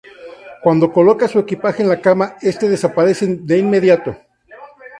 [0.63, 4.17] Cuando coloca su equipaje en la cama, este desaparece de inmediato.